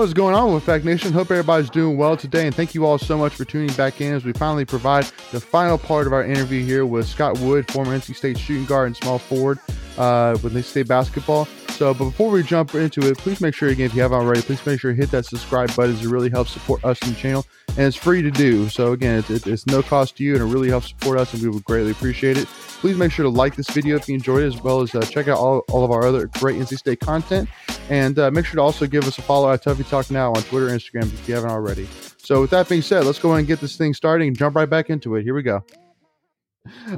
[0.00, 1.12] What's going on with Pack Nation?
[1.12, 4.14] Hope everybody's doing well today, and thank you all so much for tuning back in
[4.14, 7.94] as we finally provide the final part of our interview here with Scott Wood, former
[7.94, 9.58] NC State shooting guard and small forward
[9.98, 11.46] uh, with NC State basketball.
[11.80, 14.42] So, but before we jump into it, please make sure again if you haven't already,
[14.42, 15.96] please make sure to hit that subscribe button.
[15.96, 18.68] It really helps support us in the channel, and it's free to do.
[18.68, 21.42] So again, it's, it's, no cost to you, and it really helps support us, and
[21.42, 22.46] we would greatly appreciate it.
[22.48, 25.00] Please make sure to like this video if you enjoyed it, as well as uh,
[25.00, 27.48] check out all, all of our other great NC State content.
[27.88, 30.42] And uh, make sure to also give us a follow at Tuffy Talk Now on
[30.42, 31.88] Twitter and Instagram if you haven't already.
[32.18, 34.54] So, with that being said, let's go ahead and get this thing started and jump
[34.54, 35.22] right back into it.
[35.22, 35.64] Here we go.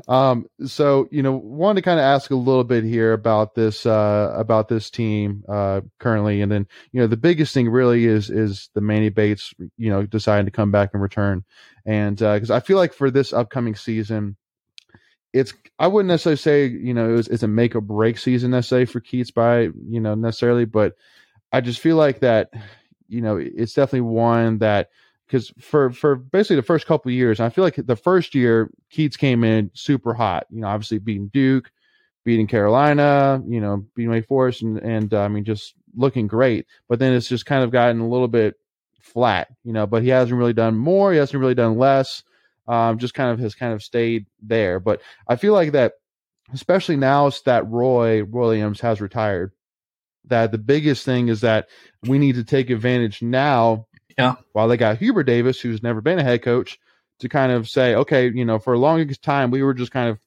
[0.08, 3.86] Um, so you know, wanted to kind of ask a little bit here about this
[3.86, 8.30] uh, about this team uh, currently, and then you know, the biggest thing really is
[8.30, 11.44] is the Manny Bates, you know, deciding to come back and return,
[11.86, 14.36] and because uh, I feel like for this upcoming season,
[15.32, 18.86] it's I wouldn't necessarily say you know it's, it's a make or break season necessarily
[18.86, 20.94] for Keatts by you know necessarily, but
[21.52, 22.50] I just feel like that
[23.08, 24.90] you know it's definitely one that
[25.32, 29.16] because for for basically the first couple years, I feel like the first year Keatts
[29.16, 30.46] came in super hot.
[30.50, 31.72] You know, obviously beating Duke,
[32.22, 36.66] beating Carolina, you know, beating Wake Forest, and and uh, I mean just looking great.
[36.86, 38.56] But then it's just kind of gotten a little bit
[39.00, 39.86] flat, you know.
[39.86, 41.12] But he hasn't really done more.
[41.12, 42.22] He hasn't really done less.
[42.68, 44.80] Um, just kind of has kind of stayed there.
[44.80, 45.94] But I feel like that,
[46.52, 49.52] especially now that Roy Williams has retired,
[50.26, 51.68] that the biggest thing is that
[52.02, 53.86] we need to take advantage now
[54.18, 54.34] yeah.
[54.52, 56.78] While they got Hubert Davis, who's never been a head coach,
[57.20, 60.08] to kind of say, okay, you know, for a long time we were just kind
[60.08, 60.18] of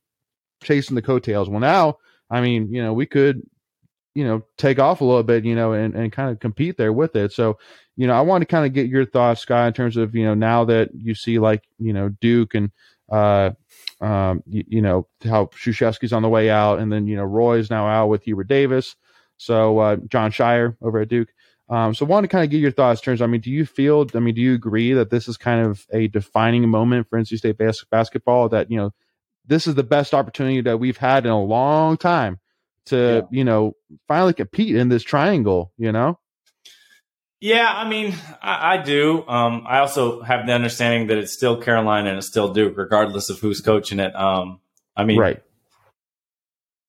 [0.63, 1.49] chasing the coattails.
[1.49, 1.97] Well, now,
[2.29, 3.41] I mean, you know, we could,
[4.13, 6.93] you know, take off a little bit, you know, and, and kind of compete there
[6.93, 7.33] with it.
[7.33, 7.57] So,
[7.97, 10.23] you know, I want to kind of get your thoughts, Scott, in terms of, you
[10.23, 12.71] know, now that you see like, you know, Duke and,
[13.11, 13.51] uh,
[13.99, 17.69] um, you, you know, how Krzyzewski's on the way out, and then, you know, Roy's
[17.69, 18.95] now out with Hubert Davis.
[19.37, 21.29] So, uh, Jon Scheyer over at Duke.
[21.69, 23.21] Um, so, I want to kind of get your thoughts terms.
[23.21, 24.05] I mean, do you feel?
[24.13, 27.37] I mean, do you agree that this is kind of a defining moment for NC
[27.37, 28.49] State bas- basketball?
[28.49, 28.91] That you know,
[29.45, 32.39] this is the best opportunity that we've had in a long time
[32.87, 32.95] to
[33.31, 33.37] yeah.
[33.37, 33.75] you know
[34.07, 35.71] finally compete in this triangle.
[35.77, 36.19] You know.
[37.41, 39.27] Yeah, I mean, I, I do.
[39.27, 43.29] Um, I also have the understanding that it's still Carolina and it's still Duke, regardless
[43.29, 44.15] of who's coaching it.
[44.15, 44.61] Um,
[44.95, 45.43] I mean, right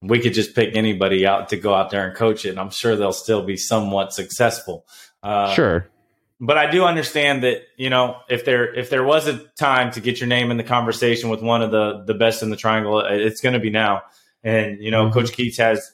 [0.03, 2.71] we could just pick anybody out to go out there and coach it, and I'm
[2.71, 4.87] sure they'll still be somewhat successful.
[5.23, 5.89] Uh, sure.
[6.39, 10.01] But I do understand that you know if there if there was a time to
[10.01, 13.01] get your name in the conversation with one of the the best in the triangle,
[13.01, 14.03] it's going to be now.
[14.45, 15.15] And you know, mm-hmm.
[15.15, 15.93] Coach Keatts has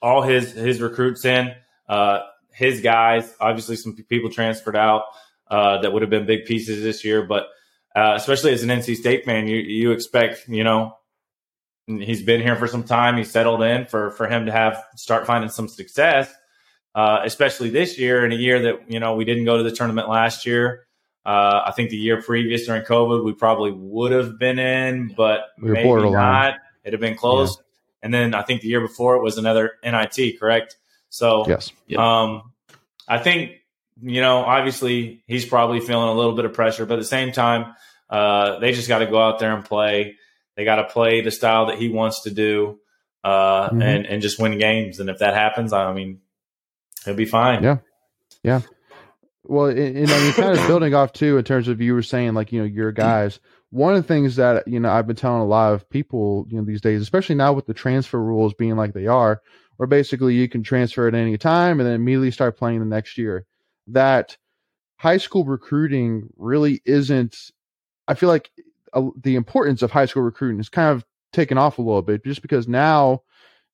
[0.00, 1.52] all his his recruits in,
[1.88, 2.20] uh,
[2.52, 3.34] his guys.
[3.40, 5.02] Obviously, some people transferred out
[5.50, 7.48] uh, that would have been big pieces this year, but
[7.96, 10.96] uh, especially as an NC State fan, you you expect you know
[11.86, 13.16] he's been here for some time.
[13.16, 16.32] He's settled in for for him to have start finding some success,
[16.94, 19.72] uh, especially this year in a year that you know we didn't go to the
[19.72, 20.86] tournament last year.
[21.24, 25.40] Uh, I think the year previous during COVID we probably would have been in, but
[25.60, 26.54] we maybe not.
[26.84, 27.58] It'd have been closed.
[27.58, 27.62] Yeah.
[28.02, 30.76] And then I think the year before it was another NIT, correct?
[31.08, 31.98] So yes, yep.
[31.98, 32.52] um,
[33.08, 33.52] I think
[34.02, 37.32] you know obviously he's probably feeling a little bit of pressure, but at the same
[37.32, 37.74] time,
[38.10, 40.16] uh, they just got to go out there and play.
[40.56, 42.78] They got to play the style that he wants to do,
[43.22, 43.82] uh, mm-hmm.
[43.82, 45.00] and and just win games.
[45.00, 46.20] And if that happens, I mean,
[47.04, 47.62] he'll be fine.
[47.62, 47.78] Yeah,
[48.42, 48.60] yeah.
[49.44, 52.34] Well, and, I mean, kind of building off too, in terms of you were saying,
[52.34, 53.38] like you know, your guys.
[53.70, 56.56] One of the things that you know I've been telling a lot of people, you
[56.58, 59.42] know, these days, especially now with the transfer rules being like they are,
[59.76, 63.18] where basically you can transfer at any time and then immediately start playing the next
[63.18, 63.44] year.
[63.88, 64.36] That
[64.96, 67.36] high school recruiting really isn't.
[68.08, 68.50] I feel like
[69.20, 72.42] the importance of high school recruiting is kind of taken off a little bit just
[72.42, 73.22] because now,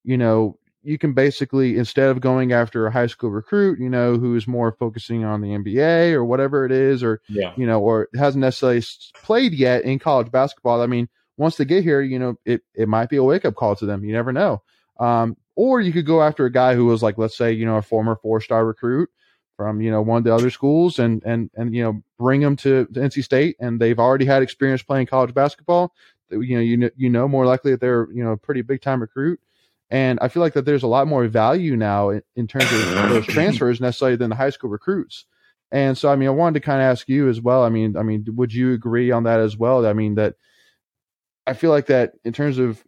[0.03, 4.17] you know, you can basically instead of going after a high school recruit, you know,
[4.17, 7.53] who is more focusing on the NBA or whatever it is, or yeah.
[7.55, 8.83] you know, or hasn't necessarily
[9.23, 10.81] played yet in college basketball.
[10.81, 11.07] I mean,
[11.37, 13.85] once they get here, you know, it it might be a wake up call to
[13.85, 14.03] them.
[14.03, 14.61] You never know.
[14.99, 17.77] Um, or you could go after a guy who was like, let's say, you know,
[17.77, 19.09] a former four star recruit
[19.57, 22.55] from you know one of the other schools and and and you know bring them
[22.57, 25.93] to, to NC State and they've already had experience playing college basketball.
[26.29, 28.81] You know you know you know more likely that they're you know a pretty big
[28.81, 29.39] time recruit.
[29.89, 33.09] And I feel like that there's a lot more value now in, in terms of
[33.09, 35.25] those transfers necessarily than the high school recruits.
[35.71, 37.63] And so I mean I wanted to kind of ask you as well.
[37.63, 39.85] I mean I mean would you agree on that as well?
[39.85, 40.35] I mean that
[41.45, 42.83] I feel like that in terms of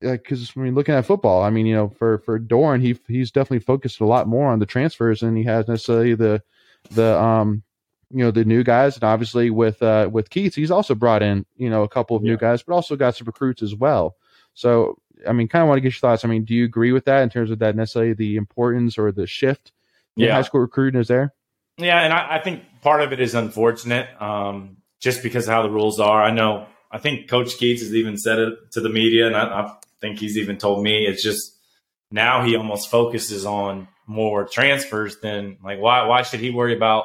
[0.00, 3.30] because I mean, looking at football, I mean, you know, for for Doeren, he he's
[3.30, 6.42] definitely focused a lot more on the transfers than he has necessarily the
[6.90, 7.62] the um
[8.10, 11.46] you know the new guys, and obviously with uh with Keatts, he's also brought in
[11.56, 12.32] you know a couple of yeah.
[12.32, 14.16] new guys, but also got some recruits as well.
[14.54, 16.24] So I mean, kind of want to get your thoughts.
[16.24, 19.12] I mean, do you agree with that in terms of that necessarily the importance or
[19.12, 19.72] the shift?
[20.14, 21.34] Yeah, high school recruiting is there.
[21.78, 25.62] Yeah, and I, I, think part of it is unfortunate, um, just because of how
[25.62, 26.22] the rules are.
[26.22, 26.66] I know.
[26.90, 30.18] I think Coach Keatts has even said it to the media, and I, I think
[30.18, 31.56] he's even told me it's just
[32.10, 37.04] now he almost focuses on more transfers than like why why should he worry about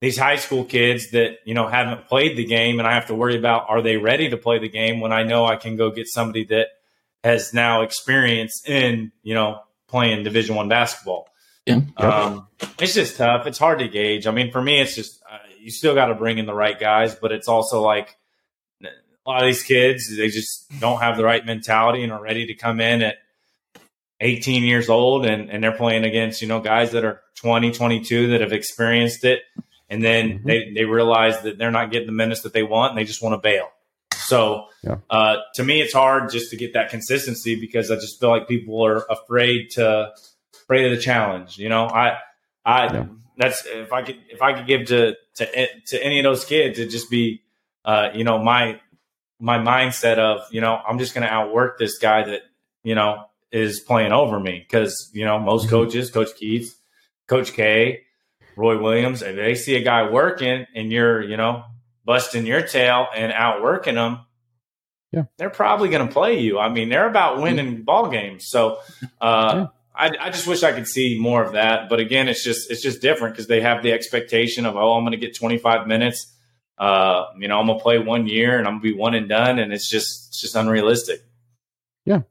[0.00, 3.14] these high school kids that you know haven't played the game and I have to
[3.14, 5.90] worry about are they ready to play the game when I know I can go
[5.90, 6.68] get somebody that
[7.22, 11.28] has now experience in you know playing Division One basketball.
[11.66, 12.48] Yeah, um,
[12.80, 13.46] it's just tough.
[13.46, 14.26] It's hard to gauge.
[14.26, 16.78] I mean, for me, it's just uh, you still got to bring in the right
[16.78, 18.16] guys, but it's also like
[19.24, 22.46] a lot of these kids they just don't have the right mentality and are ready
[22.46, 23.16] to come in at
[24.20, 28.28] 18 years old and, and they're playing against you know guys that are 20 22
[28.28, 29.40] that have experienced it
[29.88, 30.46] and then mm-hmm.
[30.46, 33.22] they, they realize that they're not getting the minutes that they want and they just
[33.22, 33.68] want to bail
[34.14, 34.96] so yeah.
[35.10, 38.48] uh, to me it's hard just to get that consistency because i just feel like
[38.48, 40.10] people are afraid to
[40.64, 42.18] afraid of the challenge you know i
[42.64, 43.06] i yeah.
[43.36, 46.78] that's if i could if i could give to to to any of those kids
[46.78, 47.42] it'd just be
[47.84, 48.80] uh, you know my
[49.42, 52.42] my mindset of you know i'm just going to outwork this guy that
[52.82, 55.70] you know is playing over me because you know most mm-hmm.
[55.70, 56.68] coaches coach keatts
[57.26, 58.02] coach k
[58.56, 61.64] Roy Williams, if they see a guy working and you're, you know,
[62.04, 64.20] busting your tail and outworking them,
[65.10, 65.24] yeah.
[65.38, 66.58] they're probably going to play you.
[66.58, 67.82] I mean, they're about winning yeah.
[67.82, 68.46] ball games.
[68.48, 68.78] So,
[69.20, 69.66] uh, yeah.
[69.94, 71.88] I, I, just wish I could see more of that.
[71.88, 75.02] But again, it's just it's just different because they have the expectation of oh, I'm
[75.02, 76.32] going to get 25 minutes.
[76.78, 79.58] Uh, you know, I'm to play one year and I'm to be one and done,
[79.58, 81.20] and it's just it's just unrealistic.
[82.04, 82.22] Yeah,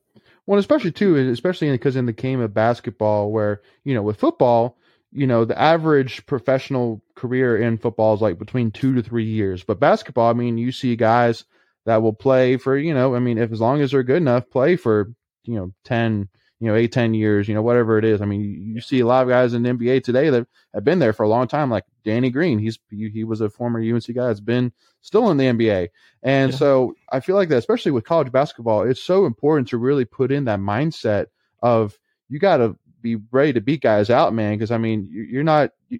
[0.45, 4.77] well, especially too, especially because in the game of basketball, where you know with football,
[5.11, 9.63] you know, the average professional career in football is like between two to three years.
[9.63, 11.43] But basketball, I mean, you see guys
[11.85, 14.49] that will play for, you know, I mean, if as long as they're good enough,
[14.49, 15.13] play for,
[15.43, 16.29] you know, 10,
[16.61, 18.21] you know, eight, 10 years, you know, whatever it is.
[18.21, 20.83] I mean, you, you see a lot of guys in the NBA today that have
[20.83, 22.59] been there for a long time, like Danny Green.
[22.59, 24.71] He's, he, he was a former UNC guy that's been
[25.01, 25.89] still in the NBA.
[26.21, 26.57] And yeah.
[26.57, 30.31] so I feel like that, especially with college basketball, it's so important to really put
[30.31, 31.25] in that mindset
[31.63, 31.97] of,
[32.29, 34.53] you got to be ready to beat guys out, man.
[34.53, 35.99] Because I mean, you're not you,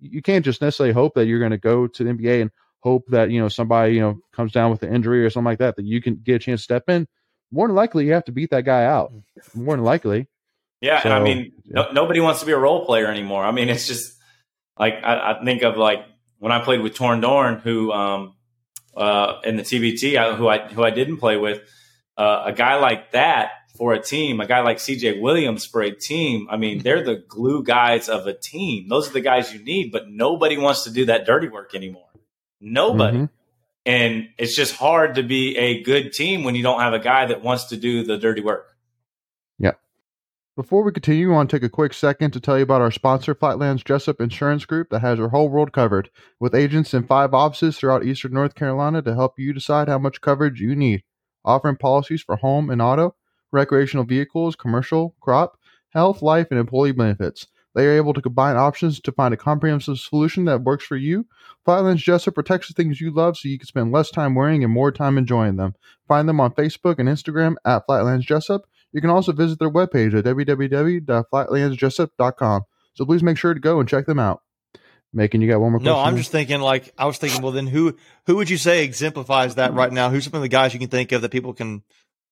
[0.00, 3.06] you can't just necessarily hope that you're going to go to the NBA and hope
[3.08, 5.76] that you know somebody you know comes down with an injury or something like that
[5.76, 7.06] that you can get a chance to step in.
[7.50, 9.12] More than likely, you have to beat that guy out.
[9.54, 10.28] More than likely.
[10.80, 11.72] Yeah, so, and I mean, yeah.
[11.74, 13.44] no, nobody wants to be a role player anymore.
[13.44, 14.16] I mean, it's just
[14.78, 16.04] like I, I think of like
[16.38, 18.34] when I played with Torin Dorn, who um,
[18.96, 21.60] uh, in the TBT, I, who I who I didn't play with,
[22.16, 25.90] uh, a guy like that for a team, a guy like CJ Williams for a
[25.90, 28.88] team, I mean, they're the glue guys of a team.
[28.90, 32.10] Those are the guys you need, but nobody wants to do that dirty work anymore.
[32.60, 33.16] Nobody.
[33.16, 33.39] Mm-hmm.
[33.86, 37.26] And it's just hard to be a good team when you don't have a guy
[37.26, 38.76] that wants to do the dirty work.
[39.58, 39.72] Yeah.
[40.56, 42.90] Before we continue, I want to take a quick second to tell you about our
[42.90, 47.32] sponsor, Flatlands Jessup Insurance Group, that has your whole world covered, with agents in five
[47.32, 51.02] offices throughout eastern North Carolina to help you decide how much coverage you need.
[51.44, 53.14] Offering policies for home and auto
[53.52, 55.58] recreational vehicles, commercial, crop,
[55.90, 57.46] health, life, and employee benefits.
[57.74, 61.26] They are able to combine options to find a comprehensive solution that works for you.
[61.64, 64.72] Flatlands Jessup protects the things you love so you can spend less time worrying and
[64.72, 65.76] more time enjoying them.
[66.08, 68.62] Find them on Facebook and Instagram at Flatlands Jessup.
[68.92, 72.62] You can also visit their webpage at www.flatlandsjessup.com.
[72.94, 74.42] So please make sure to go and check them out.
[75.12, 75.92] Making you got one more question?
[75.92, 77.96] No, I'm just thinking like I was thinking, well then who
[78.26, 80.08] who would you say exemplifies that right now?
[80.08, 81.82] Who's some of the guys you can think of that people can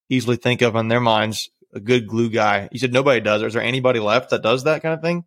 [0.08, 2.68] easily think of in their minds a good glue guy.
[2.72, 3.42] You said nobody does.
[3.42, 5.24] Is there anybody left that does that kind of thing?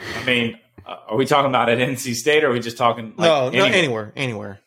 [0.00, 3.14] I mean, uh, are we talking about at NC State or are we just talking?
[3.16, 3.70] Like no, anywhere?
[3.70, 4.60] no, anywhere, anywhere.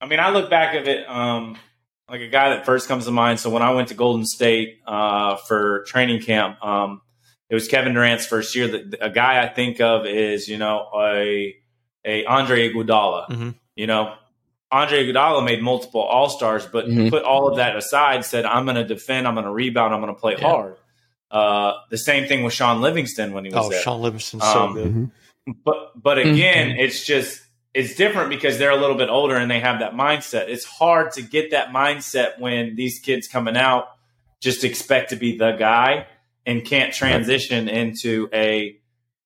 [0.00, 1.56] I mean, I look back at it um,
[2.08, 3.40] like a guy that first comes to mind.
[3.40, 7.00] So when I went to Golden State uh, for training camp, um,
[7.48, 8.68] it was Kevin Durant's first year.
[8.68, 11.54] That a guy I think of is you know a
[12.04, 13.28] a Andre Iguodala.
[13.28, 13.50] Mm-hmm.
[13.74, 14.14] You know,
[14.76, 17.08] Andre Iguodala made multiple All Stars, but mm-hmm.
[17.08, 20.00] put all of that aside, said, "I'm going to defend, I'm going to rebound, I'm
[20.00, 20.48] going to play yeah.
[20.48, 20.76] hard."
[21.30, 23.80] Uh, the same thing with Shaun Livingston when he was oh, there.
[23.80, 24.88] Shaun Livingston, um, so good.
[24.88, 25.52] Mm-hmm.
[25.64, 26.80] But but again, mm-hmm.
[26.80, 27.42] it's just
[27.74, 30.48] it's different because they're a little bit older and they have that mindset.
[30.48, 33.88] It's hard to get that mindset when these kids coming out
[34.40, 36.06] just expect to be the guy
[36.46, 37.74] and can't transition right.
[37.74, 38.78] into a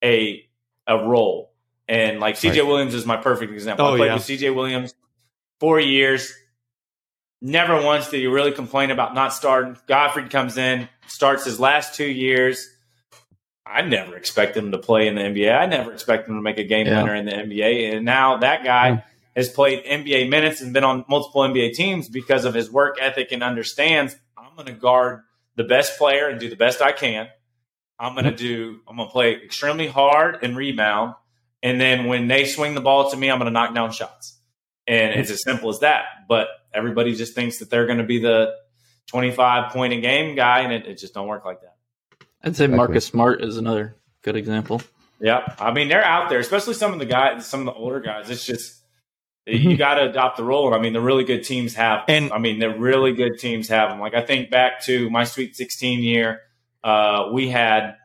[0.03, 0.45] a
[0.87, 1.53] a role.
[1.89, 2.67] And like CJ right.
[2.67, 3.87] Williams is my perfect example.
[3.87, 4.15] Oh, I played yeah.
[4.15, 4.95] with CJ Williams
[5.61, 6.35] four years.
[7.43, 9.77] Never once did he really complain about not starting.
[9.87, 12.69] Gottfried comes in, starts his last two years.
[13.65, 15.57] I never expected him to play in the NBA.
[15.57, 17.03] I never expected him to make a game yeah.
[17.03, 17.95] winner in the NBA.
[17.95, 19.03] And now that guy mm.
[19.37, 23.31] has played NBA minutes and been on multiple NBA teams because of his work ethic
[23.31, 25.23] and understands I'm going to guard
[25.57, 27.29] the best player and do the best I can.
[27.99, 28.81] I'm going to do.
[28.89, 31.15] I'm going to play extremely hard and rebound,
[31.63, 34.40] and then when they swing the ball to me, I'm going to knock down shots.
[34.87, 36.05] And it's as simple as that.
[36.29, 38.55] But everybody just thinks that they're going to be the
[39.09, 41.77] 25 point a game guy, and it, it just don't work like that.
[42.43, 44.83] I'd say Marcus Smart is another good example.
[45.21, 48.01] Yeah, I mean they're out there, especially some of the guys, some of the older
[48.01, 48.31] guys.
[48.31, 48.83] It's just
[49.47, 49.71] mm-hmm.
[49.71, 50.67] you got to adopt the role.
[50.67, 53.69] And I mean, the really good teams have, and I mean, the really good teams
[53.69, 54.01] have them.
[54.01, 56.41] Like I think back to my Sweet 16 year,
[56.83, 57.97] uh, we had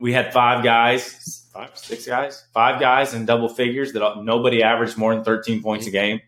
[0.00, 4.96] we had five guys, five, six guys, five guys in double figures that nobody averaged
[4.96, 6.20] more than 13 points a game.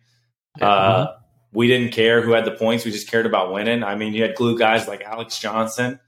[0.61, 1.07] Uh,
[1.52, 3.83] we didn't care who had the points; we just cared about winning.
[3.83, 5.99] I mean, you had glue guys like Alex Johnson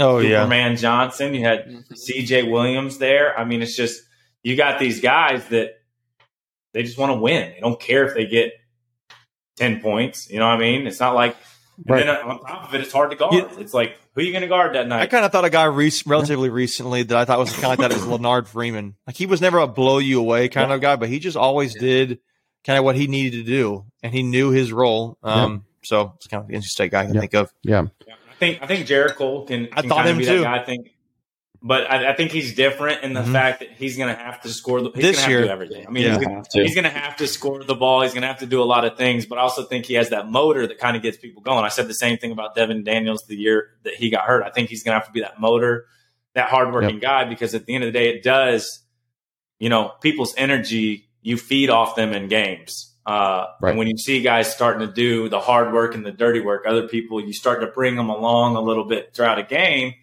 [0.00, 1.34] Oh Superman yeah, Man Johnson.
[1.34, 1.94] You had mm-hmm.
[1.94, 2.44] C.J.
[2.44, 3.36] Williams there.
[3.38, 4.02] I mean, it's just
[4.42, 5.80] you got these guys that
[6.72, 7.52] they just want to win.
[7.52, 8.52] They don't care if they get
[9.56, 10.30] ten points.
[10.30, 10.86] You know what I mean?
[10.86, 11.36] It's not like.
[11.86, 12.04] Right.
[12.04, 13.34] Then on top of it, it's hard to guard.
[13.34, 13.48] Yeah.
[13.58, 15.02] It's like who are you going to guard that night?
[15.02, 17.70] I kind of thought a guy re- relatively recently that I thought was kind of
[17.70, 18.96] like that is Leonard Freeman.
[19.06, 20.74] Like he was never a blow you away kind yeah.
[20.74, 22.18] of guy, but he just always did
[22.64, 25.18] kind of what he needed to do, and he knew his role.
[25.22, 25.58] Um, yeah.
[25.84, 27.52] So it's kind of the NC State guy I can think of.
[27.62, 27.86] Yeah
[28.28, 29.66] I think I think Jericole can.
[29.66, 30.44] can I thought him too.
[30.44, 30.92] I think,
[31.62, 33.32] but I, I, think he's different in the mm-hmm.
[33.32, 34.90] fact that he's going to have to score the.
[34.94, 35.86] He's this year, do everything.
[35.86, 36.42] I mean, yeah.
[36.52, 38.02] he's, going to have to score the ball.
[38.02, 39.26] He's going to have to do a lot of things.
[39.26, 41.64] But I also think he has that motor that kind of gets people going.
[41.64, 44.44] I said the same thing about Devon Daniels the year that he got hurt.
[44.44, 45.86] I think he's going to have to be that motor,
[46.34, 47.02] that hardworking yep.
[47.02, 48.84] guy, because at the end of the day, it does.
[49.58, 52.94] You know, people's energy you feed off them in games.
[53.04, 53.70] Uh, right.
[53.70, 56.64] And when you see guys starting to do the hard work and the dirty work,
[56.66, 59.94] other people, you start to bring them along a little bit throughout a game.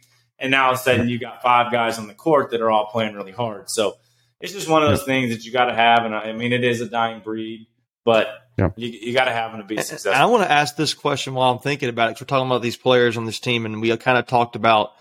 [0.45, 2.69] And now all of a sudden you got five guys on the court that are
[2.69, 3.67] all playing really hard.
[3.67, 3.97] So
[4.39, 6.05] it's just one of those things that you got to have.
[6.05, 7.65] And I, I, mean, it is a dying breed,
[8.03, 8.69] but yeah.
[8.75, 10.13] you, you got to have them to be successful.
[10.13, 12.13] I want to ask this question while I'm thinking about it.
[12.13, 14.91] Cause we're talking about these players on this team and we kind of talked about,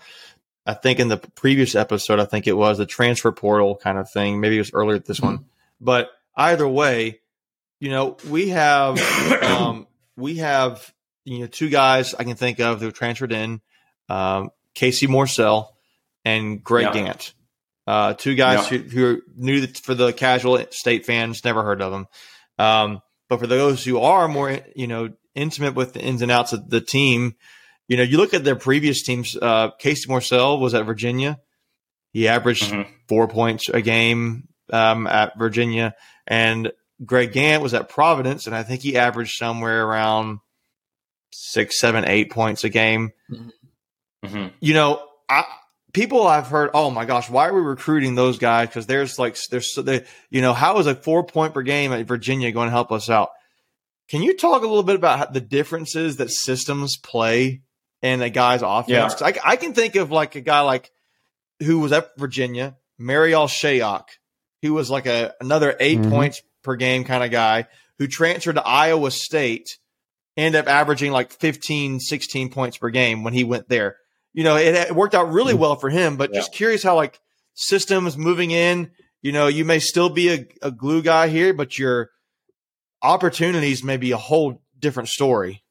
[0.65, 4.09] I think in the previous episode, I think it was the transfer portal kind of
[4.09, 4.39] thing.
[4.39, 5.35] Maybe it was earlier at this mm-hmm.
[5.35, 5.45] one,
[5.79, 7.19] but either way,
[7.79, 8.99] you know, we have
[9.43, 9.85] um,
[10.17, 10.91] we have
[11.23, 13.61] you know two guys I can think of who transferred in,
[14.09, 15.69] um, Casey Morsell,
[16.23, 17.13] and Greg yeah.
[17.13, 17.33] Gantt.
[17.87, 18.79] Uh, two guys yeah.
[18.79, 22.07] who, who new that for the casual state fans, never heard of them.
[22.57, 26.53] Um, but for those who are more, you know, intimate with the ins and outs
[26.53, 27.35] of the team,
[27.87, 29.37] you know, you look at their previous teams.
[29.39, 31.39] Uh, Casey Morsell was at Virginia.
[32.11, 32.89] He averaged mm-hmm.
[33.07, 36.71] four points a game um, at Virginia, and
[37.03, 40.39] Greg Gantt was at Providence, and I think he averaged somewhere around
[41.31, 43.11] six, seven, eight points a game.
[43.29, 43.49] Mm-hmm.
[44.59, 45.45] You know, I,
[45.93, 48.67] people I've heard, oh my gosh, why are we recruiting those guys?
[48.67, 52.05] Because there's like, there's, they, you know, how is a four point per game at
[52.05, 53.29] Virginia going to help us out?
[54.09, 57.61] Can you talk a little bit about the differences that systems play
[58.01, 59.15] in a guy's offense?
[59.19, 59.27] Yeah.
[59.27, 60.91] I, I, can think of like a guy like
[61.63, 64.03] who was at Virginia, Marial Shayok,
[64.61, 66.11] who was like a another 8 mm-hmm.
[66.11, 67.67] points per game kind of guy
[67.97, 69.77] who transferred to Iowa State,
[70.37, 73.97] ended up averaging like 15, 16 points per game when he went there.
[74.35, 75.61] You know, it, it worked out really mm-hmm.
[75.61, 76.39] well for him, but yeah.
[76.39, 77.19] just curious how like
[77.53, 81.79] systems moving in, you know, you may still be a, a glue guy here, but
[81.79, 82.11] your
[83.01, 85.63] opportunities may be a whole different story.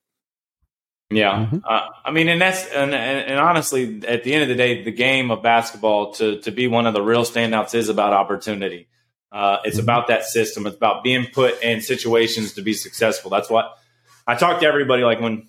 [1.11, 1.59] Yeah, mm-hmm.
[1.63, 4.83] uh, I mean, and that's and, and, and, honestly, at the end of the day,
[4.83, 8.89] the game of basketball to to be one of the real standouts is about opportunity.
[9.31, 9.85] Uh, it's mm-hmm.
[9.85, 10.67] about that system.
[10.67, 13.31] It's about being put in situations to be successful.
[13.31, 13.77] That's what
[14.27, 15.03] I talk to everybody.
[15.03, 15.49] Like when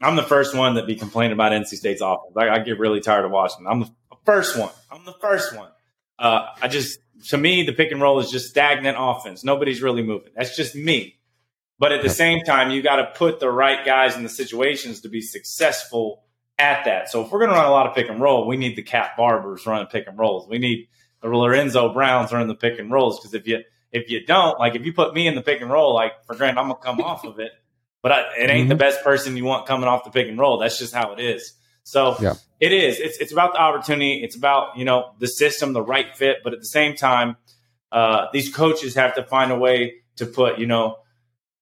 [0.00, 3.00] I'm the first one that be complaining about NC State's offense, I, I get really
[3.00, 3.66] tired of watching.
[3.66, 3.90] I'm the
[4.24, 4.70] first one.
[4.90, 5.70] I'm the first one.
[6.18, 9.44] Uh, I just to me the pick and roll is just stagnant offense.
[9.44, 10.32] Nobody's really moving.
[10.34, 11.18] That's just me.
[11.78, 15.00] But at the same time, you got to put the right guys in the situations
[15.00, 16.24] to be successful
[16.58, 17.08] at that.
[17.08, 18.82] So if we're going to run a lot of pick and roll, we need the
[18.82, 20.46] Cat Barbers running pick and rolls.
[20.46, 20.88] We need
[21.22, 24.74] the Lorenzo Browns in the pick and rolls because if you if you don't like
[24.74, 27.00] if you put me in the pick and roll, like for granted, I'm gonna come
[27.00, 27.52] off of it,
[28.02, 28.68] but I, it ain't mm-hmm.
[28.68, 30.58] the best person you want coming off the pick and roll.
[30.58, 31.54] That's just how it is.
[31.82, 32.34] So yeah.
[32.60, 32.98] it is.
[32.98, 34.22] It's it's about the opportunity.
[34.22, 37.36] It's about you know the system, the right fit, but at the same time,
[37.90, 40.98] uh, these coaches have to find a way to put you know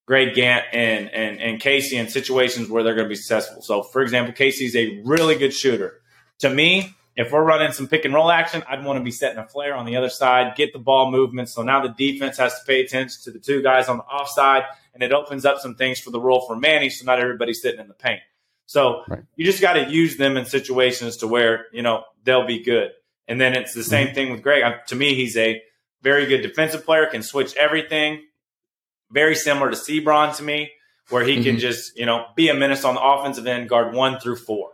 [0.06, 3.62] Greg Gantt and and and Casey in situations where they're going to be successful.
[3.62, 6.00] So, for example, Casey's a really good shooter.
[6.40, 9.38] To me, if we're running some pick and roll action, I'd want to be setting
[9.38, 11.48] a flare on the other side, get the ball movement.
[11.48, 14.62] So now the defense has to pay attention to the two guys on the offside,
[14.98, 16.90] and it opens up some things for the role for Manny.
[16.90, 18.20] So not everybody's sitting in the paint.
[18.66, 19.22] So right.
[19.36, 22.90] you just got to use them in situations to where you know they'll be good.
[23.28, 24.14] And then it's the same mm-hmm.
[24.14, 24.64] thing with Greg.
[24.88, 25.62] To me, he's a
[26.02, 28.22] very good defensive player, can switch everything.
[29.10, 30.72] Very similar to Seabron to me,
[31.10, 31.44] where he mm-hmm.
[31.44, 34.70] can just you know be a menace on the offensive end, guard one through four.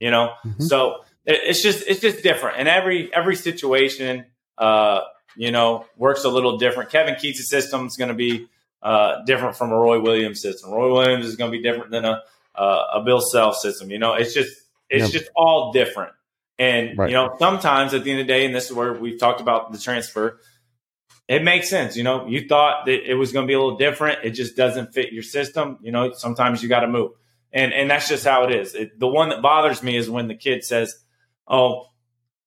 [0.00, 0.64] You know, mm-hmm.
[0.64, 4.26] so it, it's just it's just different, and every every situation,
[4.58, 5.02] uh,
[5.36, 6.90] you know, works a little different.
[6.90, 8.48] Kevin Keatts' system is going to be
[8.82, 10.70] uh, different from a Roy Williams system.
[10.70, 12.22] Roy Williams is going to be different than a
[12.54, 13.90] uh, a Bill Self system.
[13.90, 14.54] You know, it's just
[14.90, 16.12] it's just all different.
[16.58, 17.10] And Right.
[17.10, 19.40] you know, sometimes at the end of the day, and this is where we've talked
[19.40, 20.40] about the transfer,
[21.28, 21.96] it makes sense.
[21.96, 24.24] You know, you thought that it was going to be a little different.
[24.24, 25.78] It just doesn't fit your system.
[25.82, 27.12] You know, sometimes you got to move,
[27.52, 28.74] and and that's just how it is.
[28.74, 30.96] It, the one that bothers me is when the kid says,
[31.46, 31.86] "Oh,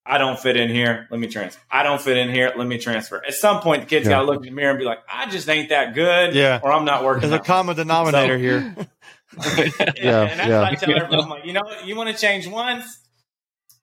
[0.05, 1.07] I don't fit in here.
[1.11, 1.61] Let me transfer.
[1.69, 2.51] I don't fit in here.
[2.55, 4.13] Let me transfer." At some point, the kid's Yeah.
[4.13, 6.59] got to look in the mirror and be like, "I just ain't that good, Yeah.
[6.63, 8.75] or I'm not working." There's a common denominator here.
[9.37, 10.59] Yeah, and that's yeah.
[10.59, 11.23] what I tell everyone.
[11.23, 11.85] I'm like, you know what?
[11.85, 12.99] You want to change once?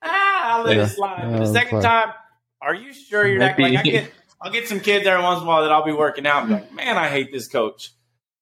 [0.03, 0.83] Ah, I'll let Yeah.
[0.83, 1.27] it slide.
[1.31, 2.05] Yeah, the second fine.
[2.05, 2.13] time,
[2.61, 3.57] are you sure you're not?
[3.57, 5.83] Might Like, I get, I'll get some kids every once in a while that I'll
[5.85, 6.41] be working out.
[6.43, 7.89] And be like, man, I hate this coach.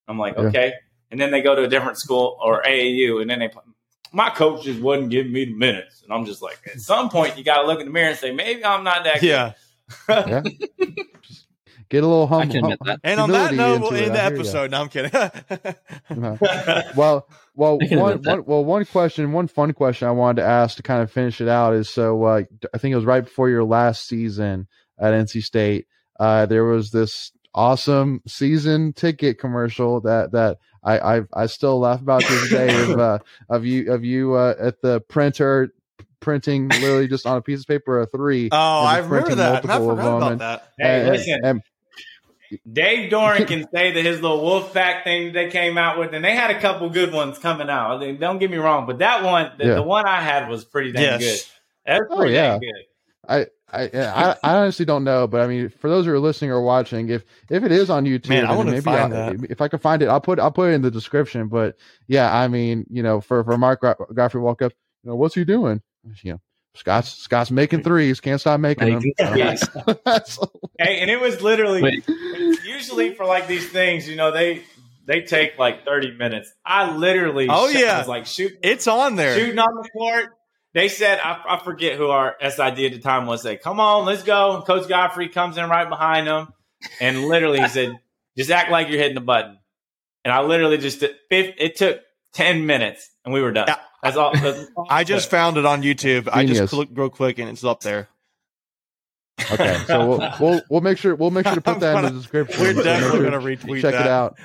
[0.07, 0.43] I'm like, Yeah.
[0.47, 0.73] okay.
[1.09, 3.49] And then they go to a different school or AAU, and then they,
[4.11, 7.37] my coach just wasn't giving me the minutes, and I'm just like, at some point,
[7.37, 9.23] you got to look in the mirror and say, maybe I'm not that.
[9.23, 9.53] Yeah.
[10.09, 10.43] Yeah.
[11.89, 12.53] Get a little I humble.
[12.53, 12.99] can admit that.
[13.03, 14.39] And on that note, we'll end the I hear ya.
[14.39, 14.71] episode.
[14.71, 15.11] No, I'm kidding.
[16.97, 20.83] well, well, one, one, well, one question, one fun question I wanted to ask to
[20.83, 22.41] kind of finish it out is so uh,
[22.73, 24.67] I think it was right before your last season
[24.99, 25.87] at NC State.
[26.19, 31.99] Uh, there was this awesome season ticket commercial that that I I, I still laugh
[32.01, 35.73] about to this day of uh, of you of you uh, at the printer
[36.19, 38.49] printing literally just on a piece of paper a three.
[38.51, 39.63] oh, I remember that.
[39.63, 40.71] And I forgot about and- that.
[40.79, 41.39] Hey, and- listen.
[41.43, 41.61] and-
[42.71, 46.13] Dave Doeren can say that his little wolf pack thing that they came out with,
[46.13, 47.97] and they had a couple good ones coming out.
[47.97, 49.73] I mean, don't get me wrong, but that one, the, Yeah.
[49.75, 51.43] the one I had was pretty damn Yes.
[51.43, 51.51] good.
[51.85, 52.51] That was Oh, yeah.
[52.51, 52.85] dang good.
[53.27, 56.51] I, I I I honestly don't know, but I mean, for those who are listening
[56.51, 59.33] or watching, if if it is on YouTube, Man, I then wanna maybe find I'll-
[59.37, 59.51] that.
[59.51, 61.47] if I can find it, I'll put I'll put it in the description.
[61.49, 61.75] But
[62.07, 64.71] yeah, I mean, you know, for for Mark Gra- Gottfried walk up,
[65.03, 65.81] you know, what's he doing?
[66.23, 66.41] You know,
[66.75, 69.03] Scott's Scott's making threes, can't stop making them.
[69.35, 69.67] Yes.
[70.79, 72.07] Hey, and it was literally Wait.
[72.63, 74.63] usually for like these things, you know, they
[75.05, 76.53] they take like thirty minutes.
[76.65, 77.97] I literally, Oh, shot- yeah.
[77.99, 79.37] Was like shoot, It's on there.
[79.37, 80.25] shooting on the court.
[80.77, 83.41] They said, I, I forget who our SID at the time was.
[83.41, 84.55] Say, come on, let's go.
[84.57, 86.53] And Coach Gottfried comes in right behind them,
[86.99, 87.97] and literally he said,
[88.37, 89.57] just act like you're hitting the button.
[90.23, 91.99] And I literally just did, it took
[92.33, 93.65] ten minutes, and we were done.
[93.67, 93.77] Yeah.
[94.03, 94.33] That's all.
[94.33, 96.29] That's all I just found it on YouTube.
[96.31, 98.07] I just clicked real quick and it's up there.
[99.51, 102.09] okay, so we'll, we'll we'll make sure we'll make sure to put that in gonna-
[102.11, 102.61] the description.
[102.61, 104.01] We're So definitely sure- going to retweet check that.
[104.05, 104.37] it out.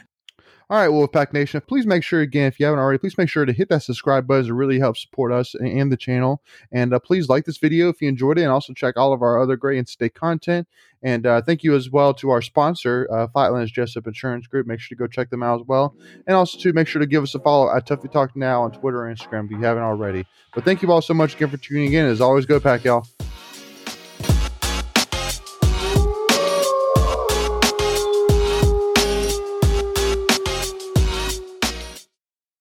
[0.73, 3.45] All right, Wolfpack Nation, please make sure again if you haven't already, please make sure
[3.45, 4.47] to hit that subscribe button.
[4.47, 6.41] It really helps support us and- the channel.
[6.73, 9.21] And uh, please like this video if you enjoyed it, and also check all of
[9.21, 10.67] our other great NC State content.
[11.03, 14.67] And uh, thank you as well to our sponsor, uh, Flatlands Jessup Insurance Group.
[14.67, 15.95] Make sure to go check them out as well,
[16.27, 18.73] and also to make sure to give us a follow at Tuffy Talk Now on
[18.73, 20.25] Twitter and Instagram if you haven't already.
[20.55, 22.07] But thank you all so much again for tuning in.
[22.07, 23.07] As always, go pack, y'all.